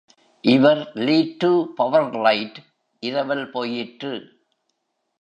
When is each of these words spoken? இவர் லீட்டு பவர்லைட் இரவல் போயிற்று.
இவர் 0.43 0.91
லீட்டு 0.93 1.73
பவர்லைட் 1.77 2.59
இரவல் 3.03 3.49
போயிற்று. 3.49 4.13